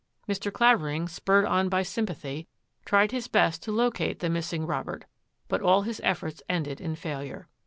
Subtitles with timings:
[0.27, 0.51] Mr.
[0.51, 2.47] Clavering, spurred on by sympathy,
[2.85, 5.05] tried his best to locate the missing Robert,
[5.47, 7.47] but all his efforts ended in failure.